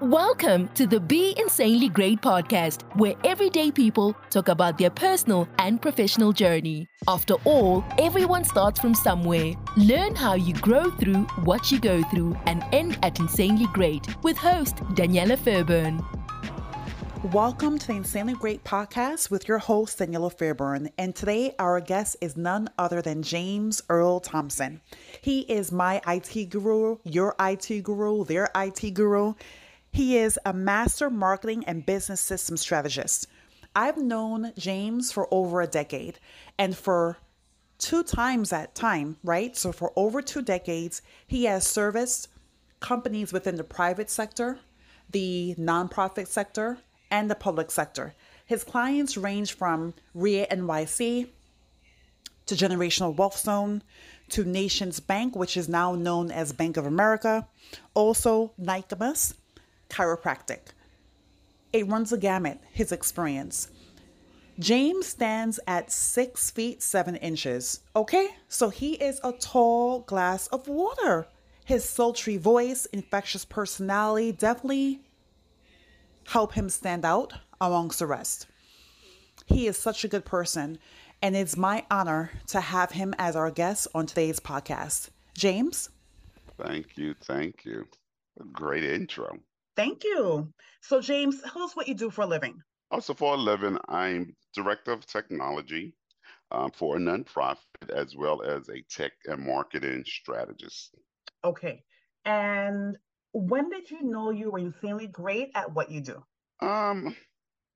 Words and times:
Welcome 0.00 0.66
to 0.74 0.88
the 0.88 0.98
Be 0.98 1.36
Insanely 1.38 1.88
Great 1.88 2.20
podcast, 2.20 2.82
where 2.96 3.14
everyday 3.22 3.70
people 3.70 4.12
talk 4.28 4.48
about 4.48 4.76
their 4.76 4.90
personal 4.90 5.48
and 5.60 5.80
professional 5.80 6.32
journey. 6.32 6.88
After 7.06 7.34
all, 7.44 7.84
everyone 7.96 8.42
starts 8.42 8.80
from 8.80 8.96
somewhere. 8.96 9.52
Learn 9.76 10.16
how 10.16 10.34
you 10.34 10.52
grow 10.54 10.90
through 10.90 11.22
what 11.44 11.70
you 11.70 11.78
go 11.78 12.02
through 12.10 12.36
and 12.46 12.64
end 12.72 12.98
at 13.04 13.20
insanely 13.20 13.68
great 13.72 14.04
with 14.24 14.36
host 14.36 14.82
Daniella 14.94 15.36
Fairbairn. 15.36 16.04
Welcome 17.32 17.78
to 17.78 17.86
the 17.86 17.92
Insanely 17.92 18.34
Great 18.34 18.64
podcast 18.64 19.30
with 19.30 19.46
your 19.46 19.58
host, 19.58 19.98
Daniella 19.98 20.30
Fairbairn. 20.30 20.90
And 20.98 21.14
today, 21.14 21.54
our 21.60 21.80
guest 21.80 22.16
is 22.20 22.36
none 22.36 22.68
other 22.78 23.00
than 23.00 23.22
James 23.22 23.80
Earl 23.88 24.18
Thompson. 24.18 24.80
He 25.22 25.40
is 25.42 25.70
my 25.70 26.02
IT 26.06 26.50
guru, 26.50 26.98
your 27.04 27.36
IT 27.38 27.84
guru, 27.84 28.24
their 28.24 28.50
IT 28.56 28.92
guru. 28.92 29.34
He 29.94 30.16
is 30.18 30.40
a 30.44 30.52
master 30.52 31.08
marketing 31.08 31.62
and 31.68 31.86
business 31.86 32.20
system 32.20 32.56
strategist. 32.56 33.28
I've 33.76 33.96
known 33.96 34.52
James 34.58 35.12
for 35.12 35.32
over 35.32 35.60
a 35.60 35.68
decade, 35.68 36.18
and 36.58 36.76
for 36.76 37.18
two 37.78 38.02
times 38.02 38.50
that 38.50 38.74
time, 38.74 39.18
right? 39.22 39.56
So, 39.56 39.70
for 39.70 39.92
over 39.94 40.20
two 40.20 40.42
decades, 40.42 41.00
he 41.28 41.44
has 41.44 41.64
serviced 41.64 42.26
companies 42.80 43.32
within 43.32 43.54
the 43.54 43.62
private 43.62 44.10
sector, 44.10 44.58
the 45.12 45.54
nonprofit 45.56 46.26
sector, 46.26 46.78
and 47.08 47.30
the 47.30 47.36
public 47.36 47.70
sector. 47.70 48.14
His 48.44 48.64
clients 48.64 49.16
range 49.16 49.52
from 49.52 49.94
RIA 50.12 50.48
NYC 50.48 51.28
to 52.46 52.54
Generational 52.56 53.14
Wealth 53.14 53.38
Zone 53.38 53.80
to 54.30 54.42
Nations 54.42 54.98
Bank, 54.98 55.36
which 55.36 55.56
is 55.56 55.68
now 55.68 55.94
known 55.94 56.32
as 56.32 56.52
Bank 56.52 56.76
of 56.76 56.84
America, 56.84 57.46
also 57.94 58.54
Nicomas 58.60 59.34
Chiropractic. 59.94 60.72
It 61.72 61.86
runs 61.86 62.12
a 62.12 62.18
gamut, 62.18 62.58
his 62.72 62.90
experience. 62.90 63.68
James 64.58 65.06
stands 65.06 65.60
at 65.68 65.92
six 65.92 66.50
feet 66.50 66.82
seven 66.82 67.14
inches. 67.16 67.80
Okay, 67.94 68.28
so 68.48 68.70
he 68.70 68.94
is 68.94 69.20
a 69.22 69.32
tall 69.32 70.00
glass 70.00 70.48
of 70.48 70.66
water. 70.66 71.28
His 71.64 71.88
sultry 71.88 72.36
voice, 72.36 72.86
infectious 72.86 73.44
personality 73.44 74.32
definitely 74.32 75.00
help 76.26 76.54
him 76.54 76.68
stand 76.68 77.04
out 77.04 77.32
amongst 77.60 78.00
the 78.00 78.06
rest. 78.06 78.46
He 79.46 79.68
is 79.68 79.76
such 79.78 80.04
a 80.04 80.08
good 80.08 80.24
person, 80.24 80.78
and 81.22 81.36
it's 81.36 81.56
my 81.56 81.84
honor 81.88 82.32
to 82.48 82.60
have 82.60 82.92
him 82.92 83.14
as 83.18 83.36
our 83.36 83.50
guest 83.50 83.86
on 83.94 84.06
today's 84.06 84.40
podcast. 84.40 85.10
James? 85.36 85.90
Thank 86.60 86.96
you. 86.96 87.14
Thank 87.22 87.64
you. 87.64 87.86
Great 88.52 88.84
intro. 88.84 89.38
Thank 89.76 90.04
you. 90.04 90.52
So, 90.82 91.00
James, 91.00 91.40
tell 91.42 91.62
us 91.62 91.74
what 91.74 91.88
you 91.88 91.94
do 91.94 92.10
for 92.10 92.22
a 92.22 92.26
living. 92.26 92.60
Also, 92.90 93.14
for 93.14 93.34
a 93.34 93.38
living, 93.38 93.78
I'm 93.88 94.34
director 94.54 94.92
of 94.92 95.06
technology 95.06 95.94
um, 96.50 96.70
for 96.70 96.96
a 96.96 97.00
nonprofit 97.00 97.58
as 97.94 98.14
well 98.16 98.42
as 98.42 98.68
a 98.68 98.82
tech 98.88 99.12
and 99.26 99.44
marketing 99.44 100.04
strategist. 100.06 100.94
Okay. 101.42 101.82
And 102.24 102.96
when 103.32 103.68
did 103.68 103.90
you 103.90 104.02
know 104.02 104.30
you 104.30 104.50
were 104.50 104.58
insanely 104.58 105.08
great 105.08 105.50
at 105.54 105.72
what 105.74 105.90
you 105.90 106.00
do? 106.00 106.22
Um, 106.60 107.16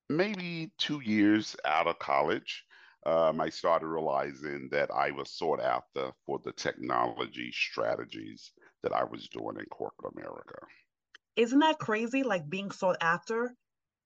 maybe 0.08 0.70
two 0.78 1.00
years 1.00 1.56
out 1.64 1.88
of 1.88 1.98
college, 1.98 2.64
um, 3.06 3.40
I 3.40 3.48
started 3.48 3.86
realizing 3.86 4.68
that 4.70 4.90
I 4.90 5.10
was 5.10 5.32
sought 5.32 5.60
after 5.60 6.12
for 6.26 6.40
the 6.44 6.52
technology 6.52 7.50
strategies 7.52 8.52
that 8.82 8.92
I 8.92 9.04
was 9.04 9.28
doing 9.28 9.56
in 9.58 9.64
corporate 9.66 10.14
America. 10.16 10.58
Isn't 11.38 11.60
that 11.60 11.78
crazy? 11.78 12.24
Like 12.24 12.50
being 12.50 12.72
sought 12.72 12.96
after? 13.00 13.54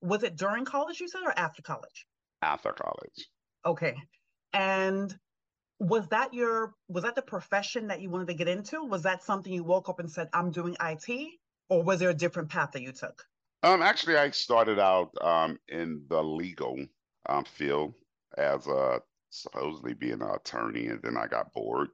Was 0.03 0.23
it 0.23 0.37
during 0.37 0.67
college, 0.67 1.01
you 1.01 1.09
said, 1.09 1.23
or 1.25 1.37
after 1.37 1.63
college? 1.63 2.07
After 2.43 2.73
college. 2.73 3.27
Okay. 3.65 3.97
And 4.53 5.17
was 5.81 6.07
that 6.09 6.35
your 6.35 6.75
was 6.89 7.05
that 7.05 7.15
the 7.15 7.23
profession 7.23 7.87
that 7.87 8.03
you 8.03 8.11
wanted 8.11 8.29
to 8.29 8.35
get 8.35 8.49
into? 8.49 8.85
Was 8.85 9.03
that 9.05 9.25
something 9.25 9.51
you 9.51 9.65
woke 9.65 9.89
up 9.89 9.99
and 9.99 10.11
said, 10.11 10.29
I'm 10.35 10.51
doing 10.51 10.77
IT? 10.81 11.31
Or 11.71 11.83
was 11.83 12.01
there 12.01 12.11
a 12.11 12.15
different 12.15 12.51
path 12.51 12.73
that 12.73 12.83
you 12.83 12.93
took? 12.93 13.25
Um, 13.63 13.81
actually, 13.81 14.17
I 14.17 14.31
started 14.31 14.79
out 14.79 15.11
um, 15.23 15.59
in 15.69 16.05
the 16.11 16.23
legal 16.23 16.85
um, 17.31 17.45
field 17.45 17.95
as 18.37 18.67
a 18.67 19.01
supposedly 19.31 19.95
being 19.95 20.21
an 20.21 20.31
attorney, 20.35 20.89
and 20.89 21.01
then 21.01 21.17
I 21.17 21.29
got 21.29 21.55
bored 21.55 21.89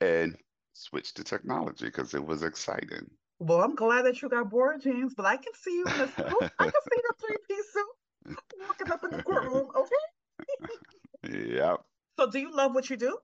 and 0.00 0.36
switched 0.72 1.16
to 1.16 1.24
technology 1.24 1.84
because 1.86 2.14
it 2.14 2.24
was 2.24 2.42
exciting. 2.42 3.10
Well, 3.44 3.60
I'm 3.60 3.74
glad 3.74 4.06
that 4.06 4.22
you 4.22 4.30
got 4.30 4.48
bored, 4.48 4.80
James, 4.80 5.14
but 5.14 5.26
I 5.26 5.36
can 5.36 5.52
see 5.54 5.72
you 5.76 5.86
in 5.92 6.00
a 6.00 6.06
suit. 6.08 6.44
I 6.58 6.64
can 6.64 6.82
see 6.90 7.02
the 7.02 7.14
three 7.20 7.38
piece 7.46 7.72
suit 7.74 7.86
walking 8.66 8.90
up 8.90 9.04
in 9.04 9.10
the 9.10 9.18
courtroom. 9.18 9.68
Okay. 9.76 11.54
yep. 11.56 11.80
So, 12.18 12.30
do 12.30 12.38
you 12.38 12.56
love 12.56 12.74
what 12.74 12.88
you 12.88 12.96
do? 12.96 13.18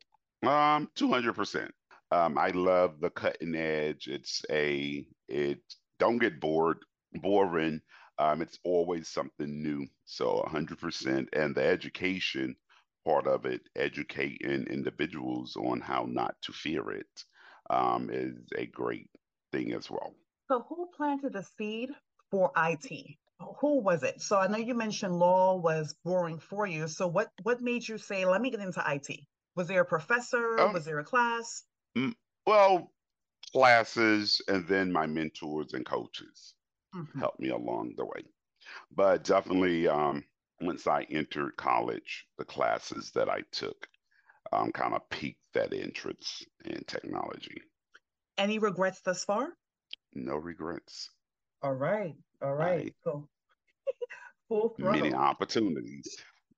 Um, 0.47 0.91
two 0.95 1.09
hundred 1.09 1.35
percent. 1.37 1.73
Um, 2.11 2.37
I 2.37 2.49
love 2.51 3.01
the 3.01 3.09
cutting 3.11 3.55
edge. 3.55 4.09
It's 4.09 4.43
a 4.51 5.07
it 5.29 5.61
don't 5.99 6.19
get 6.19 6.39
bored, 6.41 6.85
boring. 7.15 7.81
Um, 8.19 8.43
it's 8.43 8.59
always 8.63 9.09
something 9.09 9.63
new. 9.63 9.87
So 10.05 10.43
hundred 10.47 10.79
percent, 10.81 11.31
and 11.33 11.55
the 11.55 11.65
education 11.65 12.57
part 13.07 13.27
of 13.27 13.47
it, 13.47 13.63
educating 13.75 14.67
individuals 14.67 15.57
on 15.57 15.81
how 15.81 16.05
not 16.07 16.37
to 16.43 16.53
fear 16.53 16.91
it, 16.91 17.25
um, 17.71 18.11
is 18.11 18.35
a 18.57 18.67
great 18.67 19.09
thing 19.53 19.73
as 19.73 19.91
well. 19.91 20.15
So, 20.49 20.61
who 20.69 20.91
planted 20.95 21.33
the 21.33 21.43
seed 21.43 21.97
for 22.31 22.53
IT? 22.55 23.19
Who 23.61 23.81
was 23.81 24.03
it? 24.03 24.21
So, 24.21 24.39
I 24.39 24.49
know 24.49 24.59
you 24.59 24.75
mentioned 24.75 25.19
law 25.19 25.57
was 25.57 25.95
boring 26.05 26.39
for 26.39 26.67
you. 26.67 26.89
So, 26.89 27.07
what 27.07 27.33
what 27.43 27.63
made 27.63 27.89
you 27.89 27.97
say, 27.97 28.27
"Let 28.27 28.43
me 28.43 28.51
get 28.51 28.61
into 28.61 28.83
IT"? 28.87 29.27
Was 29.57 29.69
there 29.69 29.81
a 29.81 29.87
professor? 29.87 30.67
Um, 30.67 30.73
was 30.73 30.85
there 30.85 30.99
a 30.99 31.05
class? 31.05 31.65
Well, 32.47 32.93
classes 33.53 34.41
and 34.49 34.67
then 34.69 34.93
my 34.93 35.07
mentors 35.07 35.75
and 35.75 35.87
coaches 35.87 36.55
Mhm. 36.93 37.21
helped 37.21 37.41
me 37.41 37.51
along 37.51 37.95
the 37.97 38.05
way. 38.07 38.25
But 38.91 39.25
definitely, 39.25 39.89
um, 39.89 40.25
once 40.61 40.87
I 40.87 41.05
entered 41.05 41.57
college, 41.59 42.27
the 42.39 42.45
classes 42.47 43.13
that 43.13 43.29
I 43.31 43.43
took 43.53 43.89
um, 44.53 44.73
kind 44.73 44.95
of 44.95 45.09
piqued 45.11 45.43
that 45.55 45.73
interest 45.75 46.47
in 46.65 46.85
technology. 46.85 47.63
Any 48.41 48.59
regrets 48.59 49.03
thus 49.03 49.23
far? 49.23 49.53
No 50.15 50.37
regrets. 50.37 51.11
All 51.61 51.75
right, 51.75 52.15
all 52.41 52.55
right. 52.55 52.95
So, 53.05 53.29
full 54.49 54.75
Many 54.79 55.13
opportunities. 55.13 56.17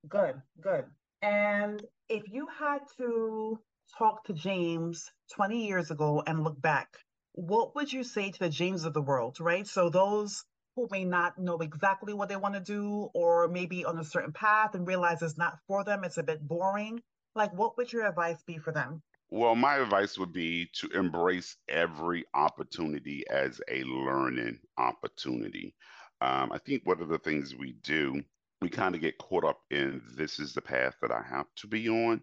Good, 0.09 0.41
good. 0.61 0.85
And 1.23 1.85
if 2.09 2.23
you 2.31 2.47
had 2.57 2.83
to 2.99 3.59
talk 3.99 4.23
to 4.27 4.33
James 4.33 5.11
20 5.35 5.67
years 5.67 5.91
ago 5.91 6.23
and 6.25 6.45
look 6.45 6.63
back, 6.63 6.87
what 7.33 7.75
would 7.75 7.93
you 7.93 8.05
say 8.05 8.31
to 8.31 8.39
the 8.39 8.49
James 8.49 8.85
of 8.85 8.95
the 8.95 9.03
world, 9.03 9.41
right? 9.41 9.67
So 9.67 9.91
those 9.91 10.45
who 10.77 10.87
may 10.93 11.05
not 11.05 11.37
know 11.37 11.59
exactly 11.59 12.15
what 12.15 12.29
they 12.29 12.37
want 12.37 12.55
to 12.55 12.61
do 12.61 13.11
or 13.13 13.49
maybe 13.49 13.85
on 13.85 13.99
a 13.99 14.05
certain 14.05 14.33
path 14.33 14.77
and 14.77 14.87
realize 14.87 15.21
it's 15.21 15.37
not 15.37 15.59
for 15.67 15.83
them, 15.83 16.05
it's 16.05 16.19
a 16.19 16.23
bit 16.23 16.47
boring. 16.47 17.03
Like, 17.35 17.53
what 17.53 17.77
would 17.77 17.93
your 17.93 18.07
advice 18.07 18.41
be 18.47 18.59
for 18.59 18.73
them? 18.73 19.03
Well, 19.35 19.55
my 19.55 19.77
advice 19.77 20.19
would 20.19 20.35
be 20.35 20.69
to 20.75 20.89
embrace 20.89 21.57
every 21.67 22.27
opportunity 22.35 23.25
as 23.31 23.63
a 23.67 23.83
learning 23.85 24.59
opportunity. 24.77 25.75
Um, 26.21 26.53
I 26.53 26.59
think 26.59 26.85
one 26.85 27.01
of 27.01 27.09
the 27.09 27.17
things 27.17 27.57
we 27.57 27.73
do, 27.83 28.23
we 28.61 28.69
kind 28.69 28.95
of 28.95 29.01
get 29.01 29.17
caught 29.17 29.47
up 29.47 29.61
in 29.71 30.03
this 30.19 30.39
is 30.39 30.53
the 30.53 30.61
path 30.61 30.97
that 31.01 31.11
I 31.11 31.23
have 31.23 31.47
to 31.57 31.67
be 31.67 31.89
on. 31.89 32.21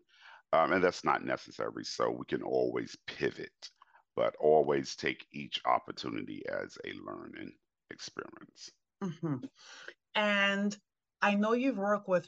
Um, 0.54 0.72
and 0.72 0.84
that's 0.84 1.04
not 1.04 1.26
necessary. 1.26 1.84
So 1.84 2.12
we 2.12 2.26
can 2.28 2.44
always 2.44 2.96
pivot, 3.08 3.72
but 4.16 4.36
always 4.40 4.96
take 4.96 5.26
each 5.34 5.60
opportunity 5.66 6.44
as 6.48 6.78
a 6.86 6.94
learning 7.04 7.54
experience. 7.90 8.70
hmm 9.02 9.38
And 10.14 10.78
I 11.24 11.34
know 11.34 11.54
you've 11.54 11.80
worked 11.80 12.08
with 12.08 12.28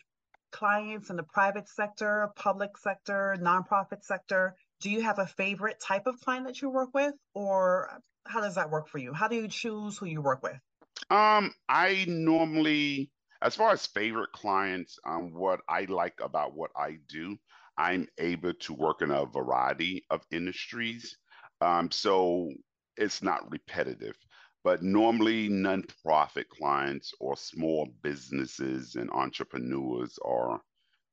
clients 0.52 1.12
in 1.12 1.18
the 1.18 1.24
private 1.32 1.70
sector, 1.70 2.30
public 2.36 2.80
sector, 2.80 3.38
nonprofit 3.40 4.02
sector. 4.02 4.56
Do 4.82 4.90
you 4.90 5.02
have 5.04 5.20
a 5.20 5.28
favorite 5.28 5.80
type 5.80 6.08
of 6.08 6.20
client 6.22 6.48
that 6.48 6.60
you 6.60 6.70
work 6.72 6.90
with, 6.94 7.14
or 7.36 8.02
how 8.26 8.42
does 8.42 8.56
that 8.56 8.72
work 8.72 8.88
for 8.88 8.98
you? 8.98 9.14
How 9.14 9.28
do 9.28 9.36
you 9.36 9.48
choose 9.48 9.96
who 9.96 10.08
you 10.08 10.22
work 10.22 10.42
with? 10.42 10.58
Um, 11.12 11.54
I 11.70 12.06
normally, 12.08 13.12
as 13.44 13.56
far 13.56 13.72
as 13.72 13.86
favorite 13.86 14.32
clients, 14.32 14.98
um, 15.06 15.34
what 15.34 15.60
I 15.70 15.86
like 15.86 16.20
about 16.20 16.56
what 16.56 16.72
I 16.76 16.98
do, 17.08 17.38
I'm 17.78 18.08
able 18.18 18.54
to 18.54 18.74
work 18.74 19.04
in 19.04 19.12
a 19.12 19.26
variety 19.26 20.04
of 20.10 20.26
industries. 20.32 21.16
Um, 21.62 21.92
so 21.92 22.50
it's 22.98 23.22
not 23.22 23.52
repetitive, 23.52 24.16
but 24.64 24.82
normally 24.82 25.48
nonprofit 25.48 26.48
clients 26.50 27.14
or 27.20 27.38
small 27.38 27.88
businesses 28.02 28.96
and 28.96 29.12
entrepreneurs 29.12 30.18
are 30.26 30.60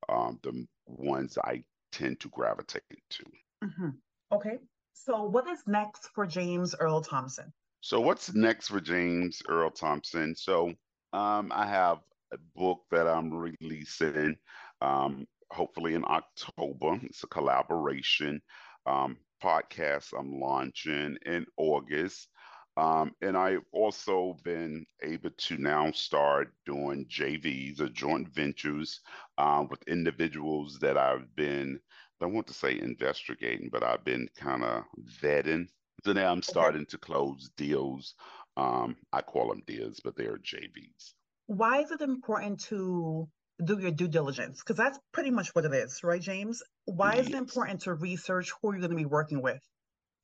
um, 0.09 0.39
the 0.43 0.67
ones 0.87 1.37
I 1.45 1.65
tend 1.93 2.21
to 2.21 2.31
gravitate 2.31 2.83
to. 3.11 3.25
Hmm 3.63 3.91
Okay. 4.33 4.59
So, 4.93 5.25
what 5.25 5.47
is 5.49 5.63
next 5.67 6.09
for 6.15 6.27
James 6.27 6.75
Earl 6.79 7.01
Thompson? 7.03 7.53
So 7.81 8.01
what's 8.01 8.35
next 8.35 8.69
for 8.69 8.81
James 8.81 9.43
Earl 9.49 9.71
Thompson? 9.71 10.35
So 10.35 10.69
um, 11.13 11.53
I 11.55 11.67
have 11.67 11.99
a 12.33 12.39
book 12.55 12.85
that 12.91 13.07
I'm 13.07 13.33
releasing, 13.33 14.37
um, 14.81 15.27
hopefully 15.51 15.95
in 15.95 16.05
October. 16.05 16.99
It's 17.05 17.23
a 17.25 17.29
collaboration 17.29 18.41
um, 18.87 19.17
podcast 19.43 20.13
I'm 20.19 20.41
launching 20.41 21.17
in 21.25 21.47
August. 21.57 22.29
Um, 22.77 23.13
and 23.23 23.37
I've 23.37 23.65
also 23.73 24.37
been 24.45 24.87
able 25.03 25.31
to 25.31 25.57
now 25.59 25.91
start 25.91 26.53
doing 26.65 27.07
JVs 27.09 27.81
or 27.81 27.89
joint 27.89 28.29
ventures 28.29 29.01
um, 29.37 29.69
with 29.69 29.83
individuals 29.89 30.79
that 30.81 30.97
I've 30.97 31.35
been, 31.35 31.81
I 32.21 32.27
want 32.27 32.47
to 32.49 32.55
say 32.55 32.79
investigating, 32.79 33.69
but 33.71 33.83
I've 33.83 34.05
been 34.05 34.29
kind 34.37 34.65
of 34.65 34.85
vetting. 35.23 35.69
So 36.05 36.13
now 36.13 36.33
I'm 36.33 36.43
starting 36.43 36.87
to 36.87 36.99
close 36.99 37.51
deals. 37.57 38.15
Um, 38.57 38.97
I 39.13 39.23
call 39.23 39.49
them 39.49 39.63
deals, 39.67 40.01
but 40.03 40.17
they're 40.17 40.39
JVs. 40.39 41.13
Why 41.47 41.81
is 41.81 41.91
it 41.91 42.01
important 42.01 42.61
to 42.65 43.29
do 43.65 43.79
your 43.79 43.91
due 43.91 44.09
diligence? 44.09 44.61
Because 44.61 44.77
that's 44.77 44.99
pretty 45.13 45.31
much 45.31 45.55
what 45.55 45.65
it 45.65 45.73
is, 45.73 46.01
right, 46.03 46.21
James? 46.21 46.63
Why 46.85 47.15
yes. 47.15 47.27
is 47.27 47.29
it 47.29 47.35
important 47.35 47.83
to 47.83 47.95
research 47.95 48.53
who 48.61 48.73
you're 48.73 48.81
going 48.81 48.91
to 48.91 48.97
be 48.97 49.07
working 49.07 49.43
with? 49.43 49.61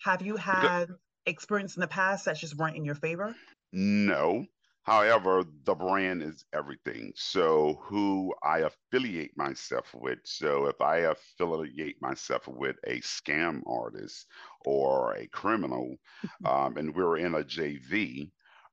Have 0.03 0.23
you 0.23 0.37
had 0.37 0.89
experience 1.27 1.77
in 1.77 1.81
the 1.81 1.89
past 1.89 2.27
that 2.27 2.37
just 2.37 2.57
weren't 2.57 2.77
in 2.77 2.85
your 2.85 2.95
favor? 2.95 3.35
No. 3.73 4.47
However, 4.85 5.45
the 5.65 5.75
brand 5.75 6.23
is 6.23 6.45
everything. 6.53 7.13
So, 7.17 7.81
who 7.85 8.35
I 8.43 8.61
affiliate 8.61 9.37
myself 9.37 9.95
with. 9.95 10.19
So, 10.25 10.67
if 10.67 10.81
I 10.81 10.99
affiliate 10.99 12.01
myself 12.03 12.47
with 12.47 12.77
a 12.85 13.01
scam 13.01 13.63
artist 13.67 14.27
or 14.67 15.15
a 15.15 15.27
criminal, 15.27 15.97
um, 16.45 16.77
and 16.77 16.95
we're 16.95 17.17
in 17.17 17.35
a 17.35 17.45
JV, 17.45 18.31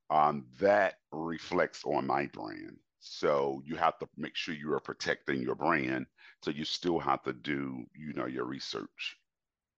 um, 0.10 0.46
that 0.60 0.96
reflects 1.14 1.84
on 1.86 2.08
my 2.08 2.26
brand. 2.28 2.78
So, 3.00 3.62
you 3.66 3.78
have 3.78 3.98
to 4.00 4.10
make 4.18 4.36
sure 4.36 4.54
you 4.54 4.74
are 4.74 4.82
protecting 4.82 5.42
your 5.42 5.56
brand. 5.56 6.08
So, 6.44 6.52
you 6.52 6.66
still 6.66 7.00
have 7.00 7.24
to 7.24 7.32
do, 7.32 7.86
you 7.96 8.12
know, 8.14 8.28
your 8.28 8.46
research. 8.46 9.18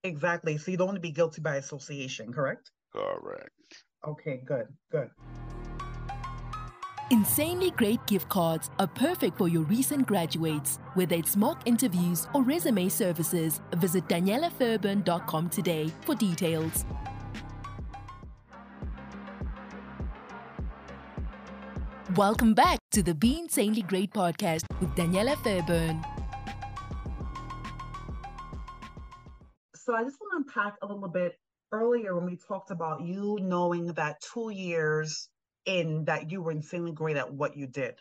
Exactly. 0.03 0.57
So 0.57 0.71
you 0.71 0.77
don't 0.77 0.87
want 0.87 0.97
to 0.97 1.01
be 1.01 1.11
guilty 1.11 1.41
by 1.41 1.55
association, 1.55 2.33
correct? 2.33 2.71
Correct. 2.91 3.51
Okay, 4.05 4.41
good, 4.45 4.67
good. 4.91 5.09
Insanely 7.13 7.69
great 7.69 8.03
gift 8.07 8.27
cards 8.27 8.71
are 8.79 8.87
perfect 8.87 9.37
for 9.37 9.47
your 9.47 9.61
recent 9.65 10.07
graduates. 10.07 10.79
Whether 10.95 11.15
it's 11.15 11.37
mock 11.37 11.61
interviews 11.67 12.27
or 12.33 12.41
resume 12.41 12.89
services, 12.89 13.61
visit 13.75 14.07
daniellafairbairn.com 14.07 15.49
today 15.51 15.91
for 16.01 16.15
details. 16.15 16.85
Welcome 22.15 22.55
back 22.55 22.79
to 22.93 23.03
the 23.03 23.13
Be 23.13 23.41
Insanely 23.41 23.83
Great 23.83 24.11
podcast 24.11 24.63
with 24.79 24.95
Daniella 24.95 25.35
Fairbairn. 25.43 26.03
So 29.75 29.93
I 29.93 30.03
just 30.03 30.17
want 30.19 30.31
to 30.31 30.37
unpack 30.37 30.77
a 30.81 30.87
little 30.87 31.09
bit 31.09 31.33
earlier 31.71 32.15
when 32.15 32.25
we 32.25 32.37
talked 32.37 32.71
about 32.71 33.03
you 33.03 33.37
knowing 33.39 33.93
that 33.93 34.19
two 34.33 34.49
years 34.49 35.29
in 35.65 36.05
that 36.05 36.31
you 36.31 36.41
were 36.41 36.51
insanely 36.51 36.91
great 36.91 37.17
at 37.17 37.33
what 37.33 37.57
you 37.57 37.67
did. 37.67 37.95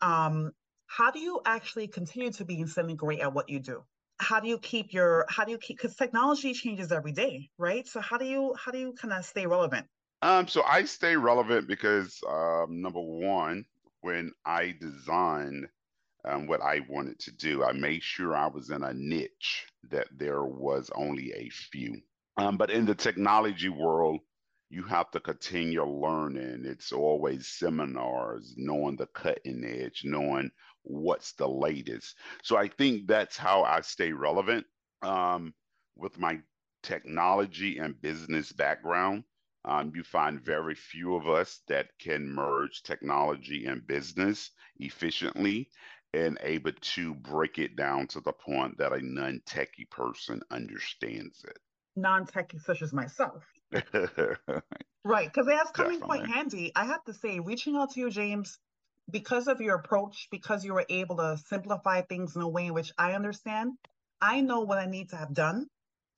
Um, 0.00 0.52
how 0.86 1.10
do 1.10 1.18
you 1.18 1.40
actually 1.44 1.88
continue 1.88 2.32
to 2.32 2.44
be 2.44 2.58
insanely 2.58 2.94
great 2.94 3.20
at 3.20 3.32
what 3.32 3.48
you 3.48 3.60
do? 3.60 3.82
How 4.18 4.40
do 4.40 4.48
you 4.48 4.58
keep 4.58 4.92
your 4.92 5.24
how 5.28 5.44
do 5.44 5.52
you 5.52 5.58
keep 5.58 5.78
because 5.78 5.96
technology 5.96 6.52
changes 6.52 6.92
every 6.92 7.12
day, 7.12 7.48
right? 7.58 7.86
So 7.86 8.00
how 8.00 8.18
do 8.18 8.26
you 8.26 8.54
how 8.58 8.72
do 8.72 8.78
you 8.78 8.92
kind 8.92 9.14
of 9.14 9.24
stay 9.24 9.46
relevant? 9.46 9.86
Um, 10.22 10.46
so 10.46 10.62
I 10.62 10.84
stay 10.84 11.16
relevant 11.16 11.66
because 11.66 12.18
um, 12.28 12.82
number 12.82 13.00
one, 13.00 13.64
when 14.02 14.32
I 14.44 14.74
designed 14.78 15.68
um, 16.24 16.46
what 16.46 16.60
I 16.60 16.80
wanted 16.88 17.18
to 17.20 17.32
do. 17.32 17.64
I 17.64 17.72
made 17.72 18.02
sure 18.02 18.36
I 18.36 18.46
was 18.46 18.70
in 18.70 18.82
a 18.82 18.92
niche 18.94 19.66
that 19.90 20.08
there 20.16 20.44
was 20.44 20.90
only 20.94 21.32
a 21.32 21.48
few. 21.48 22.00
Um, 22.36 22.56
but 22.56 22.70
in 22.70 22.86
the 22.86 22.94
technology 22.94 23.68
world, 23.68 24.20
you 24.70 24.84
have 24.84 25.10
to 25.10 25.20
continue 25.20 25.84
learning. 25.84 26.62
It's 26.64 26.92
always 26.92 27.48
seminars, 27.48 28.54
knowing 28.56 28.96
the 28.96 29.06
cutting 29.08 29.64
edge, 29.64 30.02
knowing 30.04 30.50
what's 30.82 31.32
the 31.32 31.48
latest. 31.48 32.16
So 32.44 32.56
I 32.56 32.68
think 32.68 33.08
that's 33.08 33.36
how 33.36 33.64
I 33.64 33.80
stay 33.80 34.12
relevant 34.12 34.64
um, 35.02 35.52
with 35.96 36.18
my 36.18 36.38
technology 36.84 37.78
and 37.78 38.00
business 38.00 38.52
background. 38.52 39.24
Um, 39.64 39.92
you 39.94 40.04
find 40.04 40.40
very 40.40 40.76
few 40.76 41.16
of 41.16 41.28
us 41.28 41.60
that 41.68 41.90
can 41.98 42.26
merge 42.28 42.82
technology 42.82 43.66
and 43.66 43.86
business 43.86 44.52
efficiently 44.78 45.68
and 46.14 46.38
able 46.42 46.72
to 46.80 47.14
break 47.14 47.58
it 47.58 47.76
down 47.76 48.06
to 48.08 48.20
the 48.20 48.32
point 48.32 48.78
that 48.78 48.92
a 48.92 49.00
non 49.02 49.40
techie 49.46 49.90
person 49.90 50.40
understands 50.50 51.44
it. 51.44 51.58
Non 51.96 52.24
techie, 52.24 52.60
such 52.60 52.82
as 52.82 52.92
myself. 52.92 53.44
right. 55.04 55.32
Because 55.32 55.46
that's 55.46 55.70
coming 55.72 56.00
Definitely. 56.00 56.00
quite 56.00 56.26
handy. 56.26 56.72
I 56.74 56.86
have 56.86 57.04
to 57.04 57.14
say, 57.14 57.40
reaching 57.40 57.76
out 57.76 57.92
to 57.92 58.00
you, 58.00 58.10
James, 58.10 58.58
because 59.10 59.48
of 59.48 59.60
your 59.60 59.76
approach, 59.76 60.28
because 60.30 60.64
you 60.64 60.74
were 60.74 60.86
able 60.88 61.16
to 61.18 61.38
simplify 61.46 62.02
things 62.02 62.36
in 62.36 62.42
a 62.42 62.48
way 62.48 62.66
in 62.66 62.74
which 62.74 62.92
I 62.98 63.12
understand, 63.12 63.72
I 64.20 64.40
know 64.40 64.60
what 64.60 64.78
I 64.78 64.86
need 64.86 65.10
to 65.10 65.16
have 65.16 65.34
done 65.34 65.66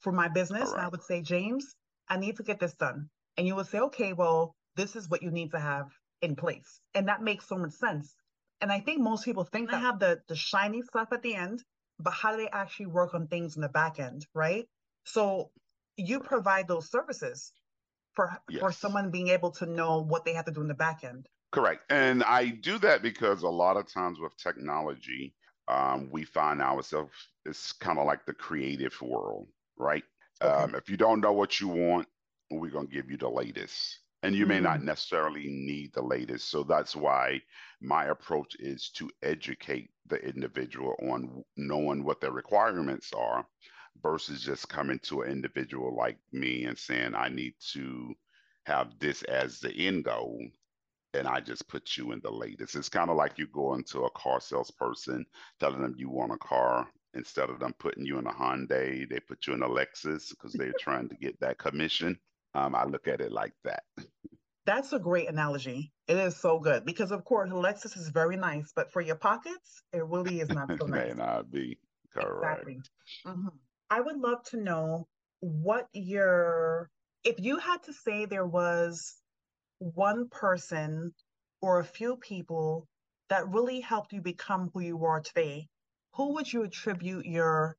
for 0.01 0.13
my 0.13 0.29
business. 0.29 0.71
Right. 0.71 0.73
And 0.73 0.81
I 0.83 0.89
would 0.89 1.03
say, 1.03 1.23
James, 1.23 1.75
I 2.09 2.19
need 2.19 2.37
to 2.37 2.43
get 2.43 2.61
this 2.61 2.75
done. 2.75 3.09
And 3.37 3.47
you 3.47 3.57
would 3.57 3.67
say, 3.67 3.79
okay, 3.81 4.13
well, 4.13 4.55
this 4.77 4.97
is 4.97 5.09
what 5.09 5.23
you 5.23 5.31
need 5.31 5.53
to 5.53 5.61
have 5.61 5.87
in 6.23 6.37
place. 6.37 6.81
And 6.95 7.09
that 7.09 7.23
makes 7.23 7.49
so 7.49 7.57
much 7.57 7.73
sense 7.73 8.15
and 8.63 8.71
I 8.73 8.81
think 8.81 9.01
most 9.01 9.25
people 9.25 9.45
think 9.45 9.71
they 9.71 9.79
have 9.79 9.99
the 9.99 10.23
the 10.29 10.37
shiny 10.37 10.83
stuff 10.83 11.09
at 11.13 11.23
the 11.23 11.35
end, 11.35 11.63
but 11.99 12.13
how 12.13 12.31
do 12.31 12.39
they 12.39 12.49
actually 12.49 12.87
work 12.87 13.13
on 13.13 13.27
things 13.27 13.57
in 13.57 13.63
the 13.63 13.69
back 13.69 13.99
end, 13.99 14.27
right? 14.35 14.67
So 15.05 15.51
you 15.97 16.21
provide 16.21 16.69
those 16.69 16.91
services 16.91 17.53
for 18.15 18.31
yes. 18.49 18.61
for 18.61 18.73
someone 18.73 19.11
being 19.11 19.29
able 19.29 19.51
to 19.51 19.67
know 19.67 20.03
what 20.03 20.25
they 20.25 20.35
have 20.35 20.45
to 20.47 20.51
do 20.51 20.61
in 20.61 20.69
the 20.69 20.75
back 20.75 21.05
end. 21.05 21.29
Correct. 21.51 21.83
And 21.91 22.23
I 22.25 22.49
do 22.49 22.79
that 22.79 23.03
because 23.03 23.43
a 23.43 23.49
lot 23.49 23.77
of 23.77 23.93
times 23.93 24.19
with 24.19 24.37
technology, 24.37 25.35
um, 25.69 26.09
we 26.11 26.25
find 26.25 26.63
ourselves 26.63 27.13
it's 27.45 27.73
kind 27.73 27.99
of 27.99 28.07
like 28.07 28.25
the 28.27 28.35
creative 28.35 28.95
world, 29.03 29.49
right? 29.77 30.05
Okay. 30.43 30.53
Um, 30.53 30.75
if 30.75 30.89
you 30.89 30.97
don't 30.97 31.21
know 31.21 31.33
what 31.33 31.61
you 31.61 31.69
want, 31.69 32.09
we're 32.51 32.71
gonna 32.71 32.87
give 32.87 33.11
you 33.11 33.17
the 33.17 33.29
latest 33.29 33.99
and 34.23 34.35
you 34.35 34.47
may 34.47 34.57
mm-hmm. 34.57 34.65
not 34.65 34.83
necessarily 34.83 35.47
need 35.49 35.93
the 35.95 36.03
latest. 36.03 36.51
So 36.51 36.63
that's 36.63 36.95
why 36.95 37.41
my 37.81 38.07
approach 38.07 38.55
is 38.59 38.91
to 38.91 39.11
educate 39.23 39.91
the 40.07 40.17
individual 40.25 40.95
on 41.03 41.45
knowing 41.57 42.05
what 42.05 42.21
their 42.21 42.31
requirements 42.31 43.13
are 43.17 43.45
versus 44.03 44.43
just 44.43 44.69
coming 44.69 44.99
to 45.01 45.23
an 45.23 45.31
individual 45.31 45.95
like 45.95 46.19
me 46.33 46.65
and 46.65 46.79
saying, 46.79 47.15
I 47.15 47.29
need 47.29 47.55
to 47.73 48.15
have 48.65 48.99
this 48.99 49.23
as 49.23 49.61
the 49.61 49.73
end 49.73 50.05
goal. 50.05 50.41
And 51.15 51.29
I 51.29 51.41
just 51.41 51.69
put 51.69 51.97
you 51.97 52.13
in 52.13 52.21
the 52.23 52.31
latest. 52.31 52.75
It's 52.75 52.89
kind 52.89 53.11
of 53.11 53.17
like 53.17 53.39
you 53.39 53.47
go 53.47 53.75
into 53.75 54.05
a 54.05 54.11
car 54.11 54.41
salesperson 54.41 55.27
telling 55.61 55.83
them 55.83 55.95
you 55.99 56.09
want 56.09 56.33
a 56.33 56.39
car. 56.39 56.89
Instead 57.15 57.51
of 57.51 57.61
them 57.61 57.75
putting 57.79 58.07
you 58.07 58.19
in 58.19 58.27
a 58.27 58.33
Hyundai, 58.33 59.07
they 59.07 59.21
put 59.21 59.47
you 59.47 59.53
in 59.53 59.63
a 59.63 59.69
Lexus 59.69 60.31
because 60.31 60.55
they're 60.55 60.73
trying 60.81 61.11
to 61.11 61.15
get 61.17 61.39
that 61.41 61.59
commission. 61.59 62.19
Um, 62.55 62.75
I 62.75 62.85
look 62.85 63.07
at 63.07 63.21
it 63.21 63.31
like 63.31 63.53
that. 63.65 63.83
That's 64.65 64.95
a 64.95 64.99
great 64.99 65.29
analogy. 65.29 65.93
It 66.09 66.17
is 66.17 66.41
so 66.41 66.59
good 66.59 66.87
because, 66.87 67.11
of 67.11 67.25
course, 67.25 67.51
Lexus 67.51 67.99
is 67.99 68.09
very 68.09 68.37
nice, 68.37 68.73
but 68.75 68.93
for 68.93 69.03
your 69.03 69.17
pockets, 69.17 69.83
it 69.93 70.05
really 70.07 70.41
is 70.41 70.49
not 70.49 70.69
so 70.79 70.87
nice. 70.87 71.09
May 71.09 71.15
not 71.15 71.51
be 71.51 71.79
correct. 72.15 72.63
Exactly. 72.63 72.81
Mm-hmm. 73.27 73.49
I 73.93 74.01
would 74.01 74.17
love 74.17 74.43
to 74.45 74.57
know 74.57 75.07
what 75.41 75.87
your, 75.93 76.89
if 77.25 77.39
you 77.39 77.59
had 77.59 77.83
to 77.83 77.93
say 77.93 78.25
there 78.25 78.47
was 78.47 79.17
one 79.81 80.31
person 80.31 81.13
or 81.61 81.79
a 81.79 81.85
few 81.85 82.17
people 82.17 82.89
that 83.29 83.51
really 83.51 83.81
helped 83.81 84.15
you 84.15 84.23
become 84.23 84.71
who 84.73 84.81
you 84.81 85.05
are 85.05 85.21
today, 85.21 85.69
who 86.15 86.33
would 86.33 86.51
you 86.51 86.63
attribute 86.63 87.27
your 87.27 87.77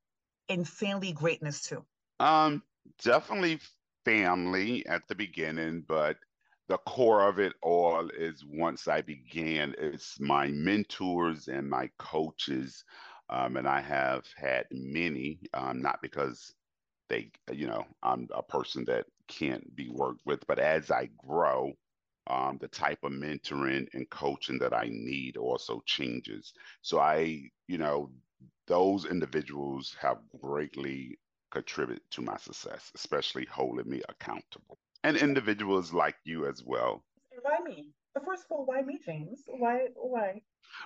insanely 0.48 1.10
greatness 1.10 1.62
to? 1.62 1.84
Um, 2.20 2.62
definitely 3.02 3.58
family 4.04 4.86
at 4.86 5.08
the 5.08 5.16
beginning, 5.16 5.84
but 5.88 6.16
the 6.68 6.78
core 6.78 7.28
of 7.28 7.40
it 7.40 7.54
all 7.60 8.08
is 8.16 8.44
once 8.46 8.86
I 8.86 9.00
began, 9.00 9.74
it's 9.78 10.20
my 10.20 10.46
mentors 10.46 11.48
and 11.48 11.68
my 11.68 11.90
coaches. 11.98 12.84
Um, 13.28 13.56
and 13.56 13.66
I 13.66 13.80
have 13.80 14.26
had 14.36 14.66
many, 14.70 15.40
um, 15.54 15.80
not 15.82 16.00
because 16.02 16.54
they, 17.08 17.30
you 17.52 17.66
know, 17.66 17.84
I'm 18.02 18.28
a 18.34 18.42
person 18.42 18.84
that 18.86 19.06
can't 19.28 19.74
be 19.76 19.88
worked 19.88 20.22
with, 20.26 20.46
but 20.46 20.58
as 20.58 20.90
I 20.90 21.10
grow, 21.18 21.72
um, 22.28 22.58
the 22.58 22.68
type 22.68 23.00
of 23.04 23.12
mentoring 23.12 23.86
and 23.94 24.08
coaching 24.10 24.58
that 24.58 24.72
I 24.74 24.88
need 24.90 25.36
also 25.36 25.82
changes. 25.86 26.52
So 26.82 26.98
I, 27.00 27.50
you 27.68 27.78
know, 27.78 28.10
those 28.66 29.04
individuals 29.06 29.94
have 30.00 30.18
greatly 30.40 31.18
contributed 31.50 32.02
to 32.12 32.22
my 32.22 32.36
success, 32.36 32.90
especially 32.94 33.46
holding 33.46 33.88
me 33.88 34.02
accountable. 34.08 34.78
and 35.04 35.16
individuals 35.16 35.92
like 35.92 36.16
you 36.24 36.46
as 36.46 36.62
well. 36.64 37.04
First 38.34 38.46
why 38.48 38.82
me, 38.82 38.98
James? 39.04 39.44
Why? 39.46 39.86
Why? 39.94 40.42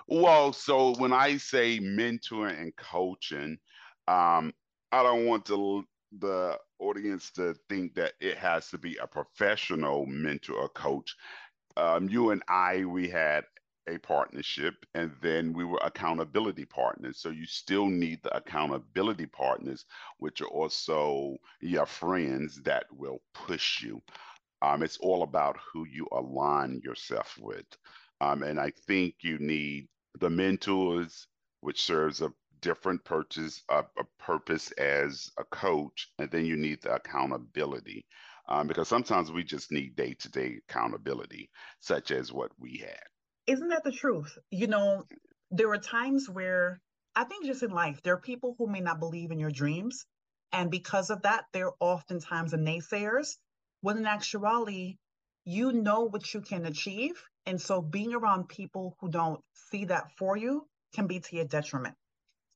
Well, 0.07 0.53
so 0.53 0.93
when 0.97 1.11
I 1.11 1.37
say 1.37 1.79
mentoring 1.79 2.61
and 2.61 2.75
coaching, 2.75 3.57
um, 4.07 4.53
I 4.91 5.01
don't 5.01 5.25
want 5.25 5.45
to, 5.47 5.83
the 6.19 6.59
audience 6.77 7.31
to 7.31 7.55
think 7.67 7.95
that 7.95 8.13
it 8.19 8.37
has 8.37 8.69
to 8.69 8.77
be 8.77 8.97
a 8.97 9.07
professional 9.07 10.05
mentor 10.05 10.57
or 10.57 10.69
coach. 10.69 11.15
Um, 11.75 12.07
you 12.07 12.29
and 12.29 12.43
I, 12.47 12.85
we 12.85 13.09
had 13.09 13.45
a 13.87 13.97
partnership 13.97 14.85
and 14.93 15.11
then 15.21 15.51
we 15.51 15.63
were 15.63 15.81
accountability 15.83 16.65
partners. 16.65 17.17
So 17.17 17.29
you 17.29 17.47
still 17.47 17.87
need 17.87 18.19
the 18.21 18.35
accountability 18.37 19.25
partners, 19.25 19.85
which 20.19 20.41
are 20.41 20.49
also 20.49 21.37
your 21.61 21.87
friends 21.87 22.61
that 22.61 22.85
will 22.91 23.21
push 23.33 23.81
you. 23.81 24.03
Um, 24.61 24.83
it's 24.83 24.97
all 24.97 25.23
about 25.23 25.57
who 25.71 25.85
you 25.87 26.07
align 26.11 26.81
yourself 26.83 27.37
with. 27.39 27.65
Um, 28.21 28.43
and 28.43 28.59
I 28.59 28.71
think 28.87 29.15
you 29.21 29.37
need 29.39 29.87
the 30.19 30.29
mentors, 30.29 31.27
which 31.61 31.81
serves 31.81 32.21
a 32.21 32.33
different 32.61 33.03
purpose, 33.05 33.63
uh, 33.69 33.83
a 33.97 34.03
purpose 34.21 34.71
as 34.71 35.31
a 35.37 35.43
coach, 35.45 36.09
and 36.19 36.29
then 36.29 36.45
you 36.45 36.57
need 36.57 36.81
the 36.81 36.95
accountability. 36.95 38.05
Um, 38.47 38.67
because 38.67 38.87
sometimes 38.87 39.31
we 39.31 39.43
just 39.43 39.71
need 39.71 39.95
day 39.95 40.15
to 40.15 40.29
day 40.29 40.59
accountability, 40.67 41.51
such 41.79 42.11
as 42.11 42.33
what 42.33 42.51
we 42.57 42.77
had. 42.77 42.99
Isn't 43.45 43.69
that 43.69 43.83
the 43.83 43.91
truth? 43.91 44.37
You 44.49 44.67
know, 44.67 45.03
there 45.51 45.71
are 45.71 45.77
times 45.77 46.27
where 46.27 46.81
I 47.15 47.25
think 47.25 47.45
just 47.45 47.63
in 47.63 47.71
life, 47.71 48.01
there 48.03 48.13
are 48.13 48.21
people 48.21 48.55
who 48.57 48.67
may 48.67 48.79
not 48.79 48.99
believe 48.99 49.31
in 49.31 49.39
your 49.39 49.51
dreams. 49.51 50.05
And 50.51 50.71
because 50.71 51.09
of 51.11 51.21
that, 51.23 51.45
they're 51.53 51.71
oftentimes 51.79 52.53
naysayers. 52.53 53.37
When 53.81 53.97
in 53.97 54.05
actuality, 54.05 54.97
you 55.45 55.71
know 55.71 56.01
what 56.01 56.33
you 56.33 56.41
can 56.41 56.65
achieve. 56.65 57.21
And 57.45 57.59
so 57.61 57.81
being 57.81 58.13
around 58.13 58.49
people 58.49 58.95
who 58.99 59.09
don't 59.09 59.41
see 59.53 59.85
that 59.85 60.11
for 60.17 60.37
you 60.37 60.67
can 60.93 61.07
be 61.07 61.19
to 61.19 61.35
your 61.35 61.45
detriment. 61.45 61.95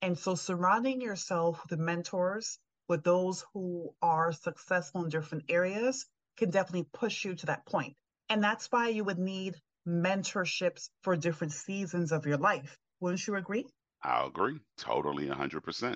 And 0.02 0.20
so 0.20 0.36
surrounding 0.36 1.00
yourself 1.02 1.62
with 1.70 1.80
mentors, 1.80 2.60
with 2.90 3.04
those 3.04 3.46
who 3.54 3.96
are 4.02 4.34
successful 4.34 5.04
in 5.04 5.10
different 5.10 5.46
areas, 5.50 6.06
can 6.38 6.50
definitely 6.50 6.90
push 6.94 7.24
you 7.24 7.36
to 7.36 7.46
that 7.46 7.66
point. 7.66 7.96
And 8.30 8.44
that's 8.44 8.68
why 8.72 8.90
you 8.90 9.04
would 9.06 9.20
need 9.20 9.56
mentorships 9.88 10.90
for 11.04 11.16
different 11.16 11.54
seasons 11.54 12.12
of 12.12 12.26
your 12.26 12.38
life. 12.38 12.78
Wouldn't 13.00 13.26
you 13.26 13.36
agree? 13.36 13.66
I 14.04 14.26
agree. 14.26 14.60
Totally 14.78 15.28
100%. 15.28 15.96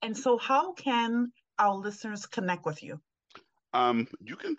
And 0.00 0.16
so, 0.16 0.38
how 0.38 0.72
can 0.72 1.32
our 1.58 1.74
listeners 1.76 2.26
connect 2.26 2.64
with 2.64 2.82
you? 2.82 3.00
Um, 3.74 4.06
you 4.20 4.36
can 4.36 4.56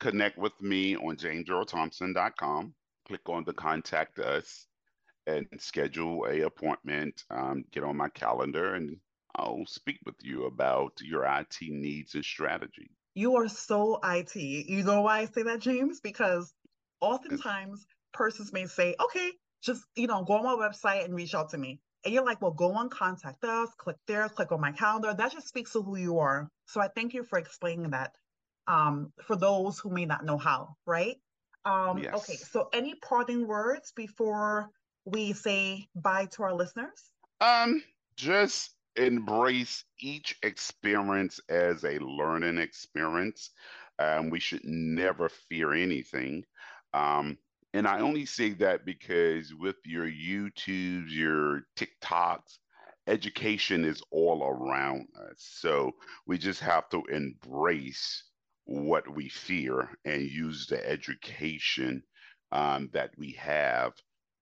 connect 0.00 0.38
with 0.38 0.60
me 0.60 0.96
on 0.96 1.16
jamesearlthompson.com. 1.16 2.74
Click 3.06 3.28
on 3.28 3.44
the 3.44 3.52
contact 3.52 4.18
us 4.18 4.66
and 5.26 5.46
schedule 5.58 6.26
a 6.26 6.40
appointment. 6.42 7.24
Um, 7.30 7.64
get 7.72 7.84
on 7.84 7.96
my 7.96 8.08
calendar 8.08 8.74
and 8.74 8.96
I'll 9.36 9.66
speak 9.66 9.98
with 10.06 10.14
you 10.22 10.46
about 10.46 10.92
your 11.02 11.24
IT 11.24 11.56
needs 11.60 12.14
and 12.14 12.24
strategy. 12.24 12.90
You 13.14 13.36
are 13.36 13.48
so 13.48 14.00
IT. 14.02 14.36
You 14.36 14.82
know 14.84 15.02
why 15.02 15.20
I 15.20 15.26
say 15.26 15.42
that, 15.42 15.60
James? 15.60 16.00
Because 16.00 16.52
oftentimes 17.00 17.86
persons 18.12 18.52
may 18.52 18.66
say, 18.66 18.94
okay, 19.00 19.32
just, 19.62 19.84
you 19.96 20.06
know, 20.06 20.24
go 20.24 20.34
on 20.34 20.44
my 20.44 20.68
website 20.68 21.04
and 21.04 21.14
reach 21.14 21.34
out 21.34 21.50
to 21.50 21.58
me. 21.58 21.80
And 22.04 22.12
you're 22.12 22.24
like, 22.24 22.40
well, 22.42 22.50
go 22.52 22.72
on 22.72 22.90
contact 22.90 23.44
us, 23.44 23.70
click 23.78 23.96
there, 24.06 24.28
click 24.28 24.52
on 24.52 24.60
my 24.60 24.72
calendar. 24.72 25.14
That 25.14 25.32
just 25.32 25.48
speaks 25.48 25.72
to 25.72 25.82
who 25.82 25.96
you 25.96 26.18
are. 26.18 26.48
So 26.66 26.80
I 26.80 26.88
thank 26.88 27.14
you 27.14 27.24
for 27.24 27.38
explaining 27.38 27.90
that 27.90 28.12
um, 28.66 29.12
for 29.22 29.36
those 29.36 29.78
who 29.78 29.90
may 29.90 30.04
not 30.04 30.24
know 30.24 30.38
how, 30.38 30.76
right? 30.86 31.16
Um, 31.64 31.98
yes. 31.98 32.14
Okay, 32.14 32.36
so 32.36 32.68
any 32.72 32.94
parting 32.96 33.46
words 33.46 33.92
before 33.94 34.70
we 35.04 35.32
say 35.32 35.86
bye 35.94 36.26
to 36.32 36.42
our 36.42 36.54
listeners? 36.54 37.10
Um, 37.40 37.82
just 38.16 38.74
embrace 38.96 39.84
each 40.00 40.36
experience 40.42 41.40
as 41.48 41.84
a 41.84 41.98
learning 41.98 42.58
experience. 42.58 43.50
Um, 43.98 44.30
we 44.30 44.40
should 44.40 44.64
never 44.64 45.28
fear 45.28 45.72
anything. 45.72 46.44
Um, 46.92 47.38
and 47.72 47.88
I 47.88 48.00
only 48.00 48.24
say 48.24 48.50
that 48.54 48.84
because 48.84 49.52
with 49.54 49.76
your 49.84 50.06
YouTubes, 50.06 51.10
your 51.10 51.62
TikToks, 51.76 52.58
education 53.06 53.84
is 53.84 54.00
all 54.10 54.44
around 54.44 55.08
us. 55.30 55.36
So 55.38 55.92
we 56.26 56.38
just 56.38 56.60
have 56.60 56.88
to 56.90 57.02
embrace 57.10 58.24
what 58.64 59.14
we 59.14 59.28
fear 59.28 59.90
and 60.04 60.22
use 60.22 60.66
the 60.66 60.88
education 60.88 62.02
um, 62.52 62.88
that 62.92 63.10
we 63.16 63.32
have 63.32 63.92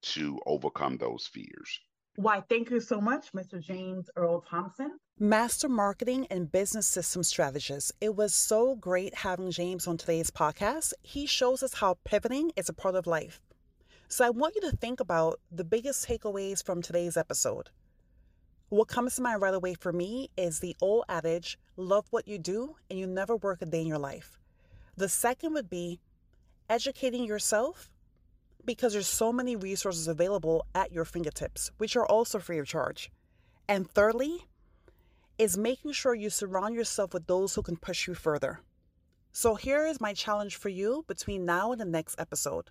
to 0.02 0.38
overcome 0.46 0.96
those 0.98 1.28
fears. 1.32 1.80
Why, 2.16 2.42
thank 2.48 2.70
you 2.70 2.80
so 2.80 3.00
much, 3.00 3.32
Mr. 3.32 3.60
James 3.60 4.10
Earl 4.16 4.42
Thompson. 4.42 4.98
Master 5.18 5.68
Marketing 5.68 6.26
and 6.30 6.52
Business 6.52 6.86
System 6.86 7.22
Strategist. 7.22 7.92
It 8.00 8.14
was 8.14 8.34
so 8.34 8.74
great 8.74 9.14
having 9.14 9.50
James 9.50 9.86
on 9.86 9.96
today's 9.96 10.30
podcast. 10.30 10.92
He 11.02 11.24
shows 11.24 11.62
us 11.62 11.74
how 11.74 11.98
pivoting 12.04 12.52
is 12.54 12.68
a 12.68 12.74
part 12.74 12.96
of 12.96 13.06
life. 13.06 13.40
So 14.08 14.26
I 14.26 14.30
want 14.30 14.56
you 14.56 14.60
to 14.62 14.76
think 14.76 15.00
about 15.00 15.40
the 15.50 15.64
biggest 15.64 16.06
takeaways 16.06 16.62
from 16.62 16.82
today's 16.82 17.16
episode. 17.16 17.70
What 18.72 18.88
comes 18.88 19.16
to 19.16 19.22
mind 19.22 19.42
right 19.42 19.52
away 19.52 19.74
for 19.74 19.92
me 19.92 20.30
is 20.34 20.60
the 20.60 20.74
old 20.80 21.04
adage 21.06 21.58
love 21.76 22.06
what 22.08 22.26
you 22.26 22.38
do 22.38 22.76
and 22.88 22.98
you 22.98 23.06
never 23.06 23.36
work 23.36 23.60
a 23.60 23.66
day 23.66 23.82
in 23.82 23.86
your 23.86 23.98
life. 23.98 24.38
The 24.96 25.10
second 25.10 25.52
would 25.52 25.68
be 25.68 26.00
educating 26.70 27.24
yourself 27.24 27.90
because 28.64 28.94
there's 28.94 29.06
so 29.06 29.30
many 29.30 29.56
resources 29.56 30.08
available 30.08 30.64
at 30.74 30.90
your 30.90 31.04
fingertips, 31.04 31.70
which 31.76 31.96
are 31.96 32.06
also 32.06 32.38
free 32.38 32.56
of 32.56 32.66
charge. 32.66 33.10
And 33.68 33.90
thirdly, 33.90 34.46
is 35.36 35.58
making 35.58 35.92
sure 35.92 36.14
you 36.14 36.30
surround 36.30 36.74
yourself 36.74 37.12
with 37.12 37.26
those 37.26 37.54
who 37.54 37.60
can 37.60 37.76
push 37.76 38.08
you 38.08 38.14
further. 38.14 38.60
So 39.32 39.54
here 39.54 39.84
is 39.84 40.00
my 40.00 40.14
challenge 40.14 40.56
for 40.56 40.70
you 40.70 41.04
between 41.06 41.44
now 41.44 41.72
and 41.72 41.80
the 41.82 41.84
next 41.84 42.18
episode. 42.18 42.70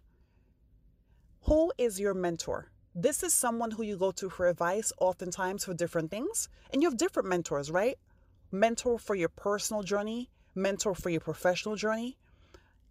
Who 1.41 1.71
is 1.77 1.99
your 1.99 2.15
mentor? 2.15 2.70
This 2.93 3.23
is 3.23 3.33
someone 3.33 3.71
who 3.71 3.83
you 3.83 3.95
go 3.95 4.11
to 4.11 4.29
for 4.29 4.49
advice, 4.49 4.91
oftentimes 4.99 5.63
for 5.63 5.73
different 5.73 6.11
things. 6.11 6.49
And 6.73 6.81
you 6.81 6.89
have 6.89 6.97
different 6.97 7.29
mentors, 7.29 7.71
right? 7.71 7.97
Mentor 8.51 8.99
for 8.99 9.15
your 9.15 9.29
personal 9.29 9.81
journey, 9.81 10.29
mentor 10.55 10.93
for 10.93 11.09
your 11.09 11.21
professional 11.21 11.77
journey, 11.77 12.17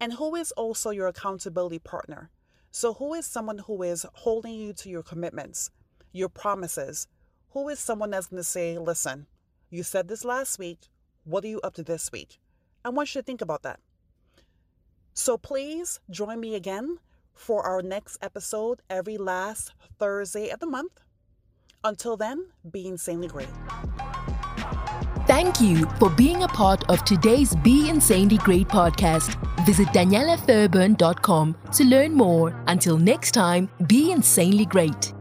and 0.00 0.14
who 0.14 0.34
is 0.36 0.52
also 0.52 0.88
your 0.88 1.06
accountability 1.06 1.78
partner. 1.80 2.30
So, 2.70 2.94
who 2.94 3.12
is 3.12 3.26
someone 3.26 3.58
who 3.58 3.82
is 3.82 4.06
holding 4.14 4.54
you 4.54 4.72
to 4.74 4.88
your 4.88 5.02
commitments, 5.02 5.70
your 6.12 6.30
promises? 6.30 7.06
Who 7.50 7.68
is 7.68 7.78
someone 7.78 8.10
that's 8.10 8.28
going 8.28 8.40
to 8.40 8.44
say, 8.44 8.78
listen, 8.78 9.26
you 9.68 9.82
said 9.82 10.08
this 10.08 10.24
last 10.24 10.58
week. 10.58 10.88
What 11.24 11.44
are 11.44 11.48
you 11.48 11.60
up 11.60 11.74
to 11.74 11.82
this 11.82 12.10
week? 12.10 12.38
I 12.84 12.88
want 12.88 13.14
you 13.14 13.20
to 13.20 13.24
think 13.24 13.42
about 13.42 13.64
that. 13.64 13.80
So, 15.12 15.36
please 15.36 16.00
join 16.08 16.40
me 16.40 16.54
again 16.54 17.00
for 17.34 17.62
our 17.64 17.82
next 17.82 18.18
episode 18.22 18.80
every 18.88 19.16
last 19.18 19.72
Thursday 19.98 20.50
of 20.50 20.60
the 20.60 20.66
month. 20.66 21.00
Until 21.82 22.16
then, 22.16 22.46
be 22.70 22.86
insanely 22.86 23.28
great. 23.28 23.48
Thank 25.26 25.60
you 25.60 25.86
for 25.98 26.10
being 26.10 26.42
a 26.42 26.48
part 26.48 26.88
of 26.90 27.04
today's 27.04 27.54
Be 27.54 27.88
Insanely 27.88 28.38
Great 28.38 28.68
podcast. 28.68 29.36
Visit 29.64 29.88
daniellafairbairn.com 29.88 31.56
to 31.72 31.84
learn 31.84 32.14
more. 32.14 32.64
Until 32.66 32.98
next 32.98 33.30
time, 33.30 33.68
be 33.86 34.10
insanely 34.10 34.66
great. 34.66 35.14